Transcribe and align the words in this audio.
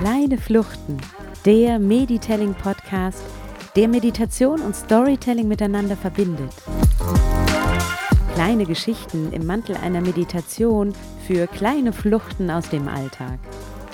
Kleine 0.00 0.38
Fluchten, 0.38 0.98
der 1.44 1.78
Meditelling 1.78 2.54
Podcast, 2.54 3.22
der 3.74 3.88
Meditation 3.88 4.60
und 4.60 4.74
Storytelling 4.74 5.48
miteinander 5.48 5.96
verbindet. 5.96 6.52
Kleine 8.34 8.66
Geschichten 8.66 9.32
im 9.32 9.46
Mantel 9.46 9.76
einer 9.76 10.00
Meditation 10.00 10.92
für 11.26 11.46
kleine 11.46 11.92
Fluchten 11.92 12.50
aus 12.50 12.68
dem 12.68 12.88
Alltag. 12.88 13.38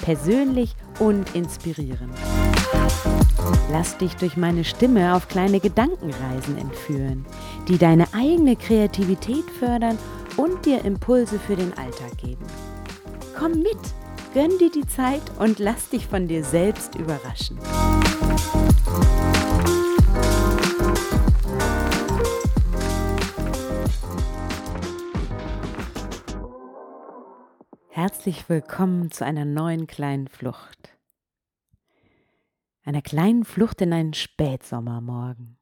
Persönlich 0.03 0.75
und 0.99 1.35
inspirierend. 1.35 2.15
Lass 3.71 3.97
dich 3.99 4.15
durch 4.17 4.37
meine 4.37 4.65
Stimme 4.65 5.15
auf 5.15 5.29
kleine 5.29 5.61
Gedankenreisen 5.61 6.59
entführen, 6.59 7.25
die 7.69 7.79
deine 7.79 8.07
eigene 8.13 8.57
Kreativität 8.57 9.45
fördern 9.59 9.99
und 10.37 10.65
dir 10.67 10.85
Impulse 10.85 11.39
für 11.39 11.57
den 11.57 11.77
Alltag 11.79 12.17
geben. 12.19 12.45
Komm 13.39 13.53
mit, 13.53 13.79
gönn 14.35 14.59
dir 14.59 14.71
die 14.71 14.87
Zeit 14.87 15.23
und 15.39 15.59
lass 15.59 15.89
dich 15.89 16.07
von 16.07 16.29
dir 16.29 16.45
selbst 16.45 16.95
überraschen. 16.95 17.59
Herzlich 28.03 28.49
willkommen 28.49 29.13
zu 29.13 29.25
einer 29.25 29.45
neuen 29.45 29.87
kleinen 29.87 30.27
Flucht. 30.27 30.99
Einer 32.83 33.01
kleinen 33.01 33.45
Flucht 33.45 33.81
in 33.81 33.93
einen 33.93 34.13
Spätsommermorgen. 34.13 35.57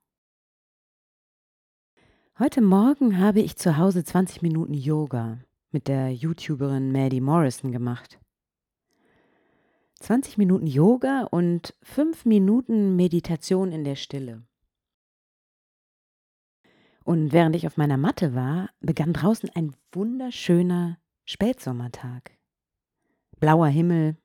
Heute 2.39 2.63
Morgen 2.63 3.19
habe 3.19 3.41
ich 3.41 3.57
zu 3.57 3.77
Hause 3.77 4.05
20 4.05 4.41
Minuten 4.41 4.73
Yoga 4.73 5.41
mit 5.71 5.87
der 5.87 6.15
YouTuberin 6.15 6.93
Maddie 6.93 7.21
Morrison 7.21 7.73
gemacht. 7.73 8.19
20 9.99 10.39
Minuten 10.39 10.67
Yoga 10.67 11.25
und 11.25 11.75
5 11.83 12.25
Minuten 12.25 12.97
Meditation 12.97 13.71
in 13.71 13.85
der 13.85 13.97
Stille. 13.97 14.43
Und 17.05 17.33
während 17.33 17.55
ich 17.55 17.67
auf 17.67 17.77
meiner 17.77 17.99
Matte 17.99 18.35
war, 18.35 18.71
begann 18.81 19.13
draußen 19.13 19.51
ein 19.55 19.77
wunderschöner 19.93 20.97
Spätsommertag. 21.25 22.33
Blauer 23.39 23.69
Himmel, 23.69 24.17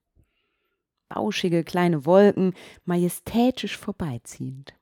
bauschige 1.09 1.63
kleine 1.63 2.05
Wolken, 2.05 2.53
majestätisch 2.83 3.77
vorbeiziehend. 3.77 4.73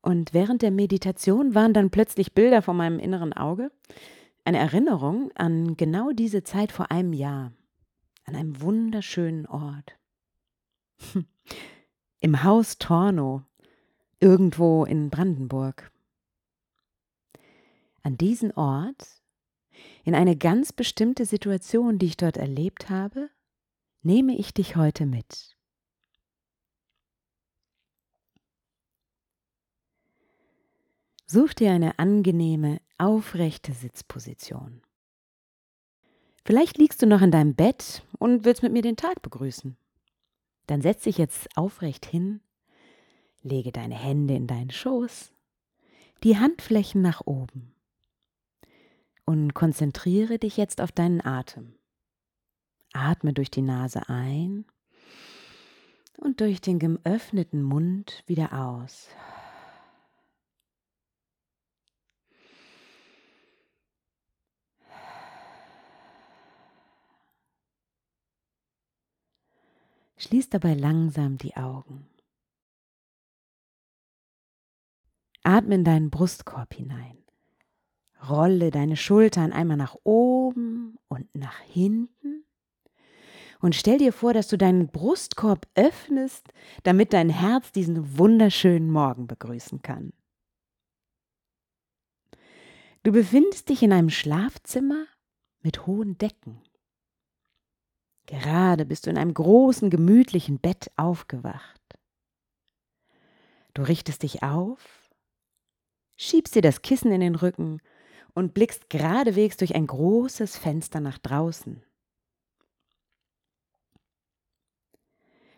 Und 0.00 0.34
während 0.34 0.62
der 0.62 0.70
Meditation 0.70 1.54
waren 1.54 1.72
dann 1.72 1.90
plötzlich 1.90 2.34
Bilder 2.34 2.62
vor 2.62 2.74
meinem 2.74 2.98
inneren 2.98 3.32
Auge, 3.32 3.70
eine 4.44 4.58
Erinnerung 4.58 5.30
an 5.34 5.76
genau 5.76 6.10
diese 6.12 6.42
Zeit 6.42 6.72
vor 6.72 6.90
einem 6.90 7.12
Jahr, 7.14 7.52
an 8.24 8.36
einem 8.36 8.60
wunderschönen 8.60 9.46
Ort. 9.46 9.98
Im 12.20 12.42
Haus 12.42 12.78
Torno, 12.78 13.44
irgendwo 14.20 14.84
in 14.84 15.10
Brandenburg. 15.10 15.90
An 18.02 18.18
diesen 18.18 18.52
Ort 18.52 19.06
in 20.04 20.14
eine 20.14 20.36
ganz 20.36 20.72
bestimmte 20.72 21.26
Situation, 21.26 21.98
die 21.98 22.06
ich 22.06 22.16
dort 22.16 22.36
erlebt 22.36 22.90
habe, 22.90 23.30
nehme 24.02 24.36
ich 24.36 24.54
dich 24.54 24.76
heute 24.76 25.06
mit. 25.06 25.56
Such 31.26 31.54
dir 31.54 31.72
eine 31.72 31.98
angenehme, 31.98 32.80
aufrechte 32.98 33.72
Sitzposition. 33.72 34.82
Vielleicht 36.44 36.76
liegst 36.76 37.00
du 37.00 37.06
noch 37.06 37.22
in 37.22 37.30
deinem 37.30 37.54
Bett 37.54 38.02
und 38.18 38.44
willst 38.44 38.62
mit 38.62 38.72
mir 38.72 38.82
den 38.82 38.96
Tag 38.96 39.22
begrüßen. 39.22 39.76
Dann 40.66 40.82
setz 40.82 41.04
dich 41.04 41.18
jetzt 41.18 41.48
aufrecht 41.56 42.04
hin, 42.04 42.40
lege 43.42 43.72
deine 43.72 43.94
Hände 43.94 44.34
in 44.34 44.46
deinen 44.46 44.70
Schoß, 44.70 45.32
die 46.22 46.38
Handflächen 46.38 47.00
nach 47.00 47.22
oben 47.24 47.73
und 49.24 49.54
konzentriere 49.54 50.38
dich 50.38 50.56
jetzt 50.56 50.80
auf 50.80 50.92
deinen 50.92 51.24
Atem. 51.24 51.74
Atme 52.92 53.32
durch 53.32 53.50
die 53.50 53.62
Nase 53.62 54.08
ein 54.08 54.66
und 56.18 56.40
durch 56.40 56.60
den 56.60 56.78
geöffneten 56.78 57.62
Mund 57.62 58.22
wieder 58.26 58.52
aus. 58.52 59.08
Schließ 70.16 70.48
dabei 70.48 70.74
langsam 70.74 71.36
die 71.36 71.56
Augen. 71.56 72.08
Atme 75.42 75.74
in 75.74 75.84
deinen 75.84 76.10
Brustkorb 76.10 76.72
hinein. 76.72 77.23
Rolle 78.28 78.70
deine 78.70 78.96
Schultern 78.96 79.52
einmal 79.52 79.76
nach 79.76 79.96
oben 80.04 80.98
und 81.08 81.34
nach 81.34 81.58
hinten 81.60 82.44
und 83.64 83.74
stell 83.74 83.96
dir 83.96 84.12
vor, 84.12 84.34
dass 84.34 84.48
du 84.48 84.58
deinen 84.58 84.88
Brustkorb 84.88 85.66
öffnest, 85.74 86.52
damit 86.82 87.14
dein 87.14 87.30
Herz 87.30 87.72
diesen 87.72 88.18
wunderschönen 88.18 88.90
Morgen 88.90 89.26
begrüßen 89.26 89.80
kann. 89.80 90.12
Du 93.04 93.10
befindest 93.10 93.70
dich 93.70 93.82
in 93.82 93.90
einem 93.90 94.10
Schlafzimmer 94.10 95.06
mit 95.62 95.86
hohen 95.86 96.18
Decken. 96.18 96.60
Gerade 98.26 98.84
bist 98.84 99.06
du 99.06 99.10
in 99.10 99.16
einem 99.16 99.32
großen, 99.32 99.88
gemütlichen 99.88 100.58
Bett 100.58 100.90
aufgewacht. 100.96 101.80
Du 103.72 103.80
richtest 103.80 104.24
dich 104.24 104.42
auf, 104.42 105.10
schiebst 106.16 106.54
dir 106.54 106.60
das 106.62 106.82
Kissen 106.82 107.10
in 107.12 107.22
den 107.22 107.34
Rücken 107.34 107.80
und 108.34 108.54
blickst 108.54 108.90
geradewegs 108.90 109.56
durch 109.56 109.74
ein 109.74 109.86
großes 109.86 110.56
Fenster 110.56 111.00
nach 111.00 111.18
draußen. 111.18 111.82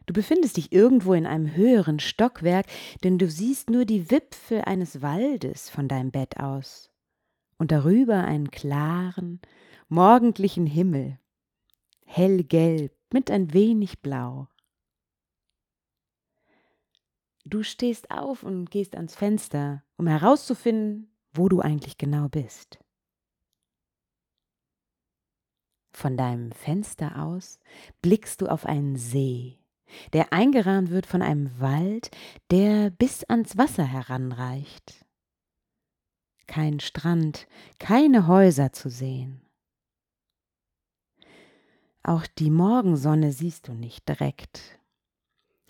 Du 0.07 0.13
befindest 0.13 0.57
dich 0.57 0.71
irgendwo 0.71 1.15
in 1.15 1.27
einem 1.27 1.57
höheren 1.57 1.99
Stockwerk, 1.99 2.67
denn 3.03 3.19
du 3.19 3.29
siehst 3.29 3.71
nur 3.71 3.85
die 3.85 4.11
Wipfel 4.11 4.63
eines 4.63 5.03
Waldes 5.03 5.69
von 5.69 5.89
deinem 5.89 6.13
Bett 6.13 6.39
aus 6.39 6.93
und 7.59 7.73
darüber 7.73 8.23
einen 8.23 8.53
klaren, 8.53 9.41
morgendlichen 9.89 10.67
Himmel, 10.67 11.19
hellgelb 12.05 12.93
mit 13.13 13.31
ein 13.33 13.53
wenig 13.53 14.01
Blau. 14.01 14.49
Du 17.45 17.63
stehst 17.63 18.11
auf 18.11 18.43
und 18.43 18.71
gehst 18.71 18.95
ans 18.97 19.15
Fenster, 19.15 19.85
um 19.97 20.07
herauszufinden, 20.07 21.16
wo 21.37 21.49
du 21.49 21.61
eigentlich 21.61 21.99
genau 21.99 22.29
bist. 22.29 22.79
Von 25.93 26.17
deinem 26.17 26.53
Fenster 26.53 27.23
aus 27.23 27.59
blickst 28.03 28.43
du 28.43 28.49
auf 28.49 28.67
einen 28.67 28.97
See, 28.97 29.59
der 30.13 30.33
eingerahmt 30.33 30.91
wird 30.91 31.07
von 31.07 31.23
einem 31.23 31.59
Wald, 31.59 32.11
der 32.51 32.91
bis 32.91 33.25
ans 33.25 33.57
Wasser 33.57 33.85
heranreicht. 33.85 35.07
Kein 36.47 36.81
Strand, 36.81 37.49
keine 37.79 38.27
Häuser 38.27 38.73
zu 38.73 38.91
sehen. 38.91 39.41
Auch 42.03 42.27
die 42.27 42.51
Morgensonne 42.51 43.33
siehst 43.33 43.67
du 43.67 43.73
nicht 43.73 44.09
direkt, 44.09 44.79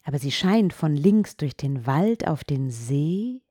aber 0.03 0.19
sie 0.19 0.33
scheint 0.33 0.73
von 0.73 0.95
links 0.95 1.37
durch 1.37 1.57
den 1.57 1.87
Wald 1.87 2.27
auf 2.27 2.45
den 2.45 2.71
See 2.71 3.43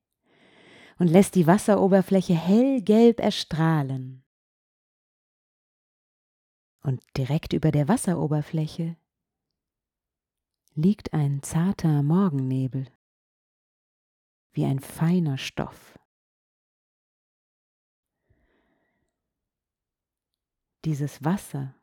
und 0.98 1.08
lässt 1.08 1.36
die 1.36 1.48
Wasseroberfläche 1.48 2.34
hellgelb 2.34 3.20
erstrahlen. 3.20 4.24
Und 6.82 7.02
direkt 7.18 7.54
über 7.54 7.72
der 7.72 7.88
Wasseroberfläche 7.88 8.96
liegt 10.76 11.14
ein 11.14 11.42
zarter 11.42 12.04
Morgennebel, 12.04 12.88
wie 14.52 14.66
ein 14.66 14.80
feiner 14.80 15.38
Stoff. 15.38 15.98
Dieses 20.86 21.24
Wasser, 21.24 21.74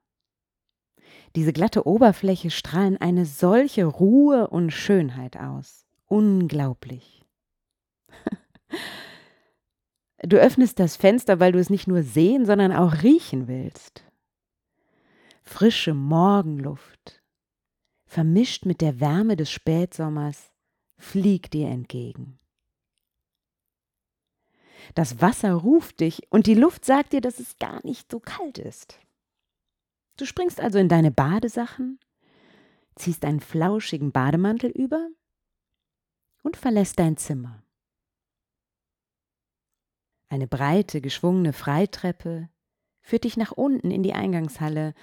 diese 1.35 1.53
glatte 1.53 1.87
Oberfläche 1.87 2.50
strahlen 2.50 2.97
eine 2.99 3.26
solche 3.26 3.85
Ruhe 3.85 4.49
und 4.49 4.70
Schönheit 4.70 5.37
aus. 5.37 5.87
Unglaublich. 6.06 7.26
Du 10.23 10.37
öffnest 10.37 10.79
das 10.79 10.97
Fenster, 10.97 11.41
weil 11.41 11.53
du 11.53 11.59
es 11.59 11.71
nicht 11.71 11.89
nur 11.89 12.03
sehen, 12.03 12.47
sondern 12.47 12.73
auch 12.73 13.03
riechen 13.03 13.49
willst. 13.49 14.05
Frische 15.43 15.95
Morgenluft, 15.95 17.23
vermischt 18.07 18.65
mit 18.65 18.81
der 18.81 19.01
Wärme 19.01 19.37
des 19.37 19.51
Spätsommers, 19.51 20.53
fliegt 20.97 21.55
dir 21.55 21.69
entgegen. 21.69 22.39
Das 24.95 25.21
Wasser 25.21 25.55
ruft 25.55 26.01
dich 26.01 26.31
und 26.31 26.47
die 26.47 26.55
Luft 26.55 26.85
sagt 26.85 27.13
dir, 27.13 27.21
dass 27.21 27.41
es 27.41 27.59
gar 27.59 27.85
nicht 27.85 28.11
so 28.11 28.21
kalt 28.21 28.59
ist. 28.59 29.01
Du 30.17 30.27
springst 30.27 30.61
also 30.61 30.79
in 30.79 30.89
deine 30.89 31.11
Badesachen, 31.11 31.99
ziehst 32.97 33.25
einen 33.25 33.41
flauschigen 33.41 34.13
Bademantel 34.13 34.71
über 34.71 35.09
und 36.43 36.57
verlässt 36.57 36.99
dein 36.99 37.17
Zimmer. 37.17 37.63
Eine 40.32 40.46
breite, 40.46 41.02
geschwungene 41.02 41.52
Freitreppe 41.52 42.49
führt 43.02 43.25
dich 43.25 43.37
nach 43.37 43.52
unten 43.52 43.90
in 43.90 44.02
die 44.02 44.14
Eingangshalle 44.14 44.94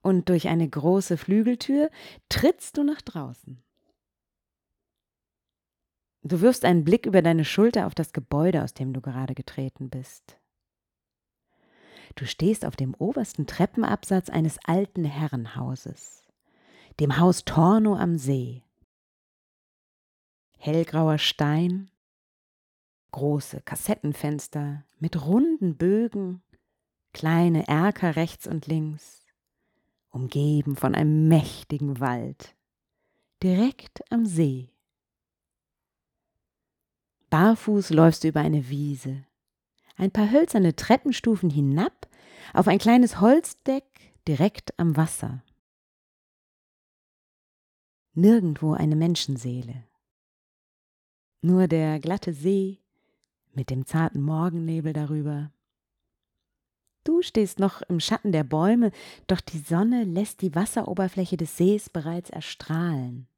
und 0.00 0.28
durch 0.28 0.46
eine 0.46 0.68
große 0.68 1.16
Flügeltür 1.16 1.90
trittst 2.28 2.76
du 2.76 2.84
nach 2.84 3.02
draußen. 3.02 3.60
Du 6.22 6.40
wirfst 6.40 6.64
einen 6.64 6.84
Blick 6.84 7.04
über 7.04 7.20
deine 7.20 7.44
Schulter 7.44 7.88
auf 7.88 7.96
das 7.96 8.12
Gebäude, 8.12 8.62
aus 8.62 8.74
dem 8.74 8.92
du 8.92 9.00
gerade 9.00 9.34
getreten 9.34 9.90
bist. 9.90 10.38
Du 12.14 12.24
stehst 12.24 12.64
auf 12.64 12.76
dem 12.76 12.94
obersten 12.94 13.48
Treppenabsatz 13.48 14.30
eines 14.30 14.56
alten 14.66 15.04
Herrenhauses, 15.04 16.28
dem 17.00 17.18
Haus 17.18 17.44
Torno 17.44 17.96
am 17.96 18.18
See. 18.18 18.62
Hellgrauer 20.58 21.18
Stein, 21.18 21.90
große 23.16 23.62
Kassettenfenster 23.62 24.84
mit 24.98 25.24
runden 25.24 25.78
Bögen, 25.78 26.42
kleine 27.14 27.66
Erker 27.66 28.14
rechts 28.14 28.46
und 28.46 28.66
links, 28.66 29.24
umgeben 30.10 30.76
von 30.76 30.94
einem 30.94 31.26
mächtigen 31.26 31.98
Wald, 31.98 32.54
direkt 33.42 34.02
am 34.12 34.26
See. 34.26 34.68
Barfuß 37.30 37.88
läufst 37.88 38.22
du 38.22 38.28
über 38.28 38.40
eine 38.40 38.68
Wiese, 38.68 39.24
ein 39.96 40.10
paar 40.10 40.30
hölzerne 40.30 40.76
Treppenstufen 40.76 41.48
hinab 41.48 42.10
auf 42.52 42.68
ein 42.68 42.78
kleines 42.78 43.18
Holzdeck 43.18 43.86
direkt 44.28 44.78
am 44.78 44.94
Wasser. 44.98 45.42
Nirgendwo 48.12 48.74
eine 48.74 48.94
Menschenseele. 48.94 49.84
Nur 51.40 51.66
der 51.66 51.98
glatte 51.98 52.34
See 52.34 52.82
mit 53.56 53.70
dem 53.70 53.86
zarten 53.86 54.22
Morgennebel 54.22 54.92
darüber. 54.92 55.50
Du 57.02 57.22
stehst 57.22 57.58
noch 57.58 57.82
im 57.82 58.00
Schatten 58.00 58.32
der 58.32 58.44
Bäume, 58.44 58.92
doch 59.26 59.40
die 59.40 59.58
Sonne 59.58 60.04
lässt 60.04 60.42
die 60.42 60.54
Wasseroberfläche 60.54 61.36
des 61.36 61.56
Sees 61.56 61.90
bereits 61.90 62.30
erstrahlen 62.30 63.28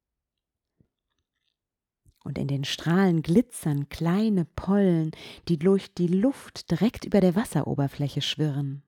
und 2.28 2.36
in 2.36 2.46
den 2.46 2.64
Strahlen 2.64 3.22
glitzern 3.22 3.88
kleine 3.88 4.44
Pollen, 4.44 5.12
die 5.48 5.58
durch 5.58 5.94
die 5.94 6.08
Luft 6.08 6.70
direkt 6.70 7.06
über 7.06 7.22
der 7.22 7.34
Wasseroberfläche 7.34 8.20
schwirren. 8.20 8.82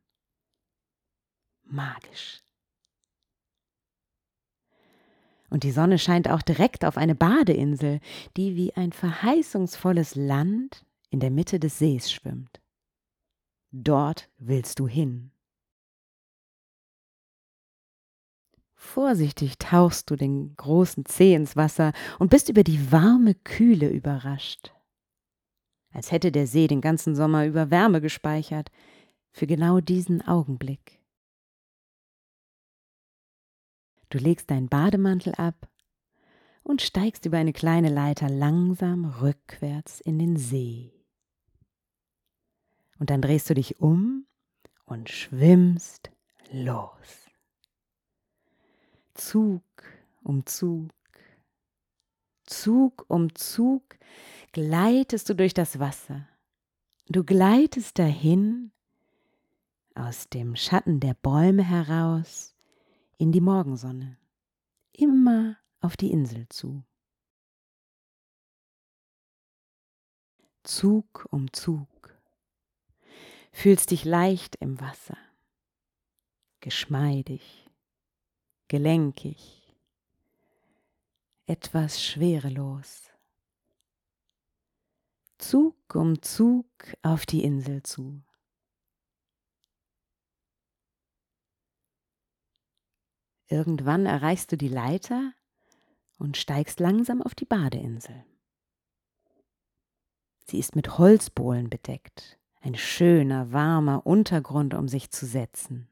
Magisch. 1.65 2.43
Und 5.49 5.65
die 5.65 5.71
Sonne 5.73 5.99
scheint 5.99 6.29
auch 6.29 6.43
direkt 6.43 6.85
auf 6.85 6.99
eine 6.99 7.15
Badeinsel, 7.15 8.01
die 8.37 8.57
wie 8.57 8.75
ein 8.75 8.93
verheißungsvolles 8.93 10.17
Land 10.17 10.85
in 11.11 11.21
der 11.21 11.31
Mitte 11.31 11.61
des 11.61 11.79
Sees 11.79 12.11
schwimmt. 12.11 12.61
Dort 13.73 14.31
willst 14.39 14.79
du 14.79 14.89
hin. 14.89 15.33
Vorsichtig 18.75 19.59
tauchst 19.59 20.11
du 20.11 20.17
den 20.17 20.57
großen 20.57 21.05
Zeh 21.05 21.35
ins 21.35 21.55
Wasser 21.55 21.93
und 22.19 22.31
bist 22.31 22.49
über 22.49 22.65
die 22.65 22.91
warme 22.91 23.35
Kühle 23.35 23.91
überrascht. 23.91 24.73
Als 25.93 26.11
hätte 26.11 26.33
der 26.33 26.47
See 26.47 26.67
den 26.67 26.81
ganzen 26.81 27.15
Sommer 27.15 27.47
über 27.47 27.71
Wärme 27.71 28.01
gespeichert, 28.01 28.71
für 29.33 29.47
genau 29.47 29.81
diesen 29.81 30.27
Augenblick. 30.27 31.01
Du 34.09 34.19
legst 34.19 34.51
deinen 34.51 34.69
Bademantel 34.69 35.35
ab 35.35 35.69
und 36.63 36.83
steigst 36.83 37.27
über 37.27 37.39
eine 37.39 37.53
kleine 37.53 37.91
Leiter 37.91 38.29
langsam 38.29 39.05
rückwärts 39.05 40.01
in 40.01 40.19
den 40.19 40.37
See. 40.37 41.00
Und 43.01 43.11
dann 43.11 43.23
drehst 43.23 43.51
du 43.51 43.55
dich 43.55 43.81
um 43.81 44.27
und 44.85 45.09
schwimmst 45.09 46.13
los. 46.53 47.29
Zug 49.15 49.63
um 50.23 50.47
Zug, 50.47 50.93
Zug 52.45 53.05
um 53.09 53.35
Zug 53.35 53.99
gleitest 54.53 55.29
du 55.29 55.35
durch 55.35 55.55
das 55.55 55.79
Wasser. 55.79 56.29
Du 57.09 57.25
gleitest 57.25 57.99
dahin 57.99 58.71
aus 59.95 60.29
dem 60.29 60.55
Schatten 60.55 61.01
der 61.01 61.15
Bäume 61.15 61.63
heraus 61.63 62.55
in 63.19 63.33
die 63.33 63.41
Morgensonne, 63.41 64.19
immer 64.93 65.57
auf 65.81 65.97
die 65.97 66.11
Insel 66.11 66.49
zu. 66.49 66.85
Zug 70.65 71.27
um 71.31 71.53
Zug, 71.53 71.89
fühlst 73.53 73.91
dich 73.91 74.05
leicht 74.05 74.57
im 74.57 74.81
Wasser, 74.81 75.19
geschmeidig, 76.61 77.69
gelenkig, 78.69 79.77
etwas 81.47 82.03
schwerelos. 82.03 83.11
Zug 85.39 85.95
um 85.95 86.23
Zug 86.23 86.67
auf 87.03 87.27
die 87.27 87.43
Insel 87.43 87.83
zu. 87.83 88.23
Irgendwann 93.49 94.07
erreichst 94.07 94.53
du 94.53 94.57
die 94.57 94.69
Leiter 94.69 95.33
und 96.19 96.37
steigst 96.37 96.79
langsam 96.79 97.21
auf 97.21 97.35
die 97.35 97.47
Badeinsel. 97.47 98.25
Sie 100.47 100.59
ist 100.59 100.77
mit 100.77 100.99
Holzbohlen 100.99 101.71
bedeckt, 101.71 102.40
ein 102.61 102.75
schöner, 102.75 103.53
warmer 103.53 104.07
Untergrund, 104.07 104.75
um 104.75 104.89
sich 104.89 105.11
zu 105.11 105.27
setzen. 105.27 105.89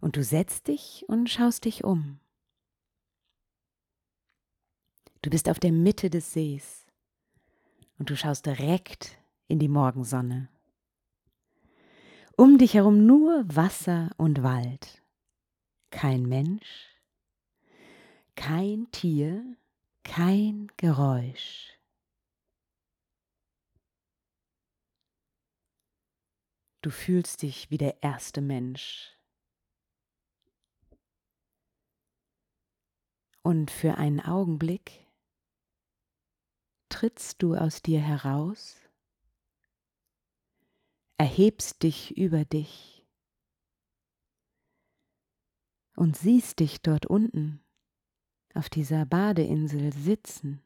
Und 0.00 0.16
du 0.16 0.22
setzt 0.22 0.68
dich 0.68 1.04
und 1.08 1.28
schaust 1.28 1.64
dich 1.64 1.84
um. 1.84 2.20
Du 5.22 5.30
bist 5.30 5.48
auf 5.48 5.58
der 5.58 5.72
Mitte 5.72 6.10
des 6.10 6.32
Sees 6.32 6.86
und 7.98 8.08
du 8.10 8.16
schaust 8.16 8.46
direkt 8.46 9.18
in 9.48 9.58
die 9.58 9.68
Morgensonne. 9.68 10.48
Um 12.36 12.56
dich 12.56 12.74
herum 12.74 13.04
nur 13.04 13.44
Wasser 13.48 14.10
und 14.16 14.44
Wald. 14.44 15.02
Kein 15.90 16.26
Mensch, 16.26 16.86
kein 18.36 18.88
Tier, 18.92 19.56
kein 20.04 20.68
Geräusch. 20.76 21.77
Du 26.80 26.90
fühlst 26.90 27.42
dich 27.42 27.70
wie 27.70 27.78
der 27.78 28.02
erste 28.02 28.40
Mensch. 28.40 29.18
Und 33.42 33.70
für 33.70 33.96
einen 33.96 34.20
Augenblick 34.20 35.06
trittst 36.88 37.42
du 37.42 37.54
aus 37.54 37.82
dir 37.82 38.00
heraus, 38.00 38.76
erhebst 41.16 41.82
dich 41.82 42.16
über 42.16 42.44
dich 42.44 43.06
und 45.96 46.16
siehst 46.16 46.60
dich 46.60 46.80
dort 46.82 47.06
unten 47.06 47.64
auf 48.54 48.68
dieser 48.68 49.04
Badeinsel 49.04 49.92
sitzen, 49.92 50.62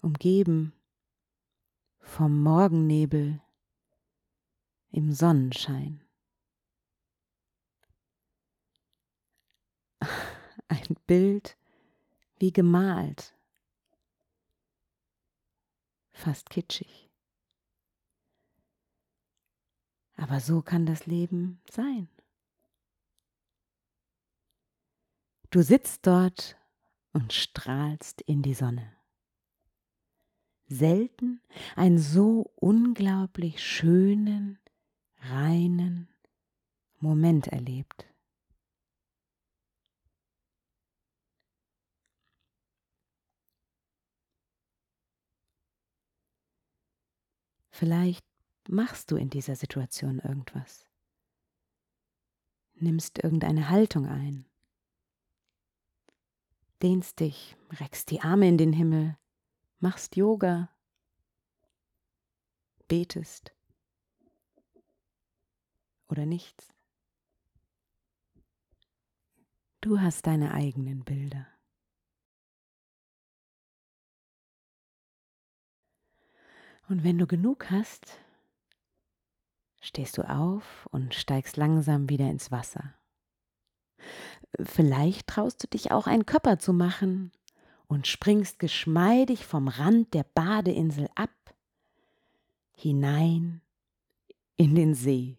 umgeben 0.00 0.72
vom 2.00 2.42
Morgennebel 2.42 3.40
im 4.90 5.12
Sonnenschein. 5.12 6.02
ein 10.68 10.96
Bild 11.06 11.56
wie 12.38 12.52
gemalt, 12.52 13.34
fast 16.12 16.50
kitschig. 16.50 17.10
Aber 20.16 20.40
so 20.40 20.62
kann 20.62 20.84
das 20.84 21.06
Leben 21.06 21.62
sein. 21.70 22.08
Du 25.50 25.62
sitzt 25.62 26.06
dort 26.06 26.56
und 27.12 27.32
strahlst 27.32 28.20
in 28.22 28.42
die 28.42 28.54
Sonne 28.54 28.99
selten 30.70 31.42
einen 31.74 31.98
so 31.98 32.52
unglaublich 32.54 33.62
schönen, 33.62 34.58
reinen 35.18 36.08
Moment 37.00 37.48
erlebt. 37.48 38.06
Vielleicht 47.70 48.24
machst 48.68 49.10
du 49.10 49.16
in 49.16 49.30
dieser 49.30 49.56
Situation 49.56 50.18
irgendwas, 50.18 50.84
nimmst 52.74 53.18
irgendeine 53.24 53.70
Haltung 53.70 54.06
ein, 54.06 54.44
dehnst 56.82 57.20
dich, 57.20 57.56
reckst 57.72 58.10
die 58.10 58.20
Arme 58.20 58.48
in 58.48 58.58
den 58.58 58.74
Himmel, 58.74 59.16
machst 59.80 60.16
Yoga, 60.16 60.70
betest 62.88 63.54
oder 66.08 66.26
nichts. 66.26 66.74
Du 69.80 70.00
hast 70.00 70.26
deine 70.26 70.52
eigenen 70.52 71.04
Bilder. 71.04 71.46
Und 76.88 77.04
wenn 77.04 77.16
du 77.18 77.26
genug 77.26 77.70
hast, 77.70 78.18
stehst 79.80 80.18
du 80.18 80.28
auf 80.28 80.86
und 80.90 81.14
steigst 81.14 81.56
langsam 81.56 82.08
wieder 82.10 82.28
ins 82.28 82.50
Wasser. 82.50 82.94
Vielleicht 84.60 85.28
traust 85.28 85.62
du 85.62 85.68
dich 85.68 85.92
auch 85.92 86.06
einen 86.06 86.26
Körper 86.26 86.58
zu 86.58 86.72
machen 86.72 87.32
und 87.90 88.06
springst 88.06 88.60
geschmeidig 88.60 89.44
vom 89.44 89.66
Rand 89.66 90.14
der 90.14 90.22
Badeinsel 90.22 91.08
ab, 91.16 91.34
hinein 92.72 93.62
in 94.56 94.76
den 94.76 94.94
See. 94.94 95.38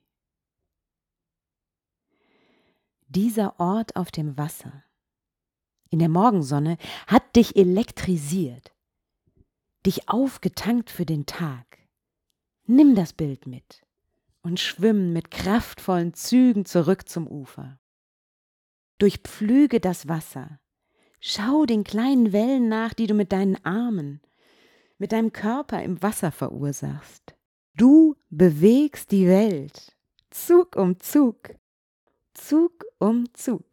Dieser 3.08 3.58
Ort 3.58 3.96
auf 3.96 4.12
dem 4.12 4.38
Wasser, 4.38 4.84
in 5.92 6.00
der 6.00 6.10
Morgensonne, 6.10 6.78
hat 7.08 7.38
dich 7.38 7.56
elektrisiert, 7.56 8.74
dich 9.86 10.10
aufgetankt 10.10 10.90
für 10.90 11.06
den 11.06 11.26
Tag. 11.26 11.78
Nimm 12.66 12.96
das 12.96 13.14
Bild 13.14 13.48
mit 13.48 13.82
und 14.42 14.60
schwimm 14.60 15.14
mit 15.14 15.32
kraftvollen 15.32 16.14
Zügen 16.16 16.66
zurück 16.66 17.08
zum 17.08 17.28
Ufer. 17.28 17.80
Durchpflüge 18.98 19.80
das 19.80 20.10
Wasser. 20.10 20.60
Schau 21.24 21.68
den 21.68 21.84
kleinen 21.84 22.34
Wellen 22.34 22.68
nach, 22.68 22.96
die 22.96 23.06
du 23.06 23.14
mit 23.14 23.32
deinen 23.32 23.64
Armen, 23.64 24.22
mit 24.98 25.12
deinem 25.12 25.32
Körper 25.32 25.84
im 25.84 26.02
Wasser 26.02 26.32
verursachst. 26.32 27.36
Du 27.76 28.16
bewegst 28.30 29.12
die 29.12 29.28
Welt, 29.28 29.96
Zug 30.32 30.76
um 30.76 31.00
Zug, 31.00 31.56
Zug 32.34 32.84
um 33.00 33.32
Zug. 33.34 33.66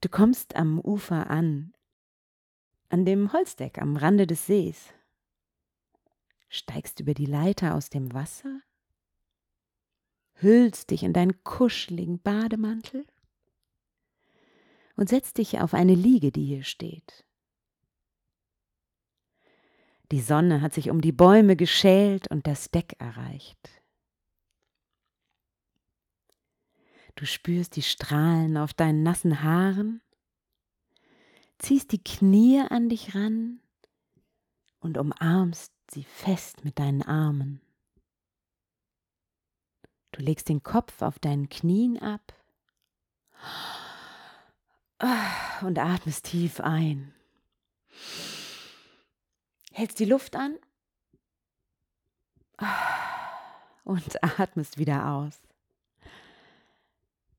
Du 0.00 0.08
kommst 0.08 0.54
am 0.54 0.78
Ufer 0.80 1.28
an, 1.28 1.74
an 2.88 3.04
dem 3.04 3.32
Holzdeck 3.32 3.78
am 3.78 3.96
Rande 3.96 4.26
des 4.26 4.46
Sees 4.46 4.94
steigst 6.48 7.00
über 7.00 7.14
die 7.14 7.26
Leiter 7.26 7.74
aus 7.74 7.90
dem 7.90 8.12
Wasser, 8.12 8.60
hüllst 10.42 10.90
dich 10.90 11.02
in 11.02 11.12
deinen 11.12 11.42
kuscheligen 11.44 12.20
Bademantel 12.20 13.06
und 14.96 15.08
setzt 15.08 15.38
dich 15.38 15.60
auf 15.60 15.74
eine 15.74 15.94
Liege, 15.94 16.32
die 16.32 16.44
hier 16.44 16.64
steht. 16.64 17.24
Die 20.12 20.20
Sonne 20.20 20.60
hat 20.60 20.74
sich 20.74 20.90
um 20.90 21.00
die 21.00 21.12
Bäume 21.12 21.56
geschält 21.56 22.28
und 22.30 22.46
das 22.46 22.70
Deck 22.70 22.96
erreicht. 22.98 23.70
Du 27.14 27.26
spürst 27.26 27.76
die 27.76 27.82
Strahlen 27.82 28.56
auf 28.56 28.72
deinen 28.72 29.02
nassen 29.02 29.42
Haaren, 29.42 30.00
ziehst 31.58 31.92
die 31.92 32.02
Knie 32.02 32.60
an 32.60 32.88
dich 32.88 33.14
ran 33.14 33.60
und 34.80 34.98
umarmst 34.98 35.72
sie 35.90 36.04
fest 36.04 36.64
mit 36.64 36.78
deinen 36.78 37.02
Armen. 37.02 37.60
Du 40.12 40.22
legst 40.22 40.48
den 40.48 40.62
Kopf 40.62 41.02
auf 41.02 41.18
deinen 41.18 41.48
Knien 41.48 41.98
ab 41.98 42.34
und 45.62 45.78
atmest 45.78 46.26
tief 46.26 46.60
ein. 46.60 47.14
Hältst 49.72 49.98
die 49.98 50.04
Luft 50.04 50.36
an 50.36 50.56
und 53.84 54.22
atmest 54.22 54.78
wieder 54.78 55.08
aus. 55.08 55.38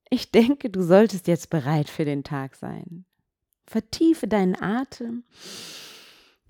Ich 0.10 0.32
denke, 0.32 0.70
du 0.70 0.82
solltest 0.82 1.28
jetzt 1.28 1.50
bereit 1.50 1.90
für 1.90 2.06
den 2.06 2.24
Tag 2.24 2.56
sein. 2.56 3.06
Vertiefe 3.66 4.28
deinen 4.28 4.62
Atem 4.62 5.24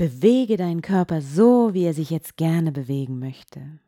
Bewege 0.01 0.57
deinen 0.57 0.81
Körper 0.81 1.21
so, 1.21 1.75
wie 1.75 1.83
er 1.83 1.93
sich 1.93 2.09
jetzt 2.09 2.35
gerne 2.35 2.71
bewegen 2.71 3.19
möchte. 3.19 3.79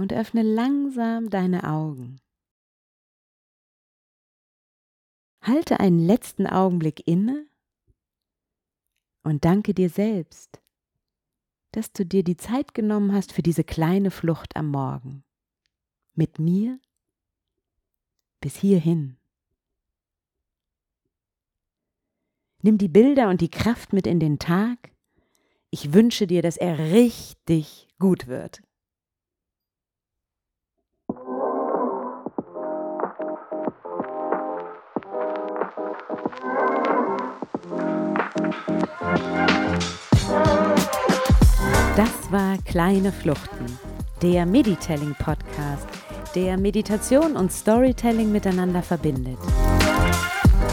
Und 0.00 0.14
öffne 0.14 0.42
langsam 0.42 1.28
deine 1.28 1.64
Augen. 1.64 2.22
Halte 5.42 5.78
einen 5.78 5.98
letzten 5.98 6.46
Augenblick 6.46 7.06
inne 7.06 7.46
und 9.22 9.44
danke 9.44 9.74
dir 9.74 9.90
selbst, 9.90 10.62
dass 11.72 11.92
du 11.92 12.06
dir 12.06 12.24
die 12.24 12.38
Zeit 12.38 12.72
genommen 12.72 13.12
hast 13.12 13.32
für 13.32 13.42
diese 13.42 13.62
kleine 13.62 14.10
Flucht 14.10 14.56
am 14.56 14.70
Morgen. 14.70 15.22
Mit 16.14 16.38
mir 16.38 16.80
bis 18.40 18.56
hierhin. 18.56 19.18
Nimm 22.62 22.78
die 22.78 22.88
Bilder 22.88 23.28
und 23.28 23.42
die 23.42 23.50
Kraft 23.50 23.92
mit 23.92 24.06
in 24.06 24.18
den 24.18 24.38
Tag 24.38 24.90
ich 25.70 25.92
wünsche 25.92 26.26
dir, 26.26 26.42
dass 26.42 26.56
er 26.56 26.78
richtig 26.78 27.88
gut 27.98 28.26
wird. 28.26 28.62
Das 42.00 42.32
war 42.32 42.56
Kleine 42.64 43.12
Fluchten, 43.12 43.78
der 44.22 44.46
Meditelling 44.46 45.14
Podcast, 45.18 45.86
der 46.34 46.56
Meditation 46.56 47.36
und 47.36 47.52
Storytelling 47.52 48.32
miteinander 48.32 48.82
verbindet. 48.82 49.36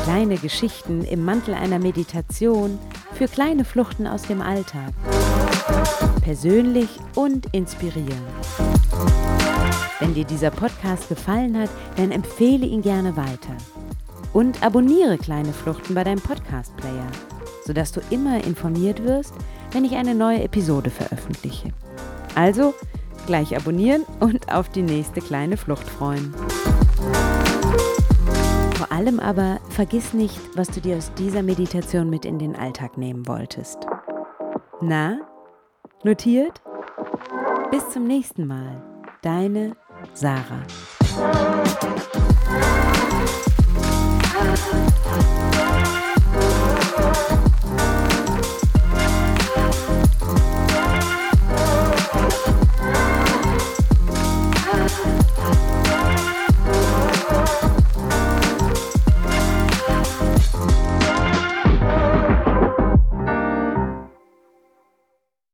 Kleine 0.05 0.37
Geschichten 0.37 1.03
im 1.03 1.25
Mantel 1.25 1.53
einer 1.53 1.79
Meditation 1.79 2.79
für 3.11 3.27
kleine 3.27 3.65
Fluchten 3.65 4.07
aus 4.07 4.21
dem 4.21 4.41
Alltag. 4.41 4.93
Persönlich 6.21 6.87
und 7.13 7.47
inspirierend. 7.53 8.15
Wenn 9.99 10.13
dir 10.13 10.23
dieser 10.23 10.51
Podcast 10.51 11.09
gefallen 11.09 11.59
hat, 11.59 11.69
dann 11.97 12.11
empfehle 12.11 12.65
ihn 12.65 12.81
gerne 12.81 13.17
weiter. 13.17 13.57
Und 14.31 14.63
abonniere 14.63 15.17
kleine 15.17 15.51
Fluchten 15.51 15.93
bei 15.93 16.05
deinem 16.05 16.21
Podcast-Player, 16.21 17.07
sodass 17.65 17.91
du 17.91 17.99
immer 18.11 18.41
informiert 18.45 19.03
wirst, 19.03 19.33
wenn 19.71 19.85
ich 19.85 19.95
eine 19.95 20.15
neue 20.15 20.43
Episode 20.43 20.89
veröffentliche. 20.89 21.69
Also 22.35 22.73
gleich 23.25 23.55
abonnieren 23.55 24.05
und 24.19 24.51
auf 24.51 24.69
die 24.69 24.81
nächste 24.81 25.21
kleine 25.21 25.57
Flucht 25.57 25.87
freuen. 25.87 26.33
Vor 28.75 28.91
allem 28.91 29.19
aber 29.19 29.59
vergiss 29.69 30.13
nicht, 30.13 30.39
was 30.55 30.69
du 30.69 30.81
dir 30.81 30.97
aus 30.97 31.11
dieser 31.15 31.43
Meditation 31.43 32.09
mit 32.09 32.25
in 32.25 32.39
den 32.39 32.55
Alltag 32.55 32.97
nehmen 32.97 33.27
wolltest. 33.27 33.79
Na, 34.81 35.19
notiert? 36.03 36.61
Bis 37.71 37.89
zum 37.89 38.05
nächsten 38.05 38.47
Mal. 38.47 38.81
Deine 39.21 39.75
Sarah. 40.13 40.63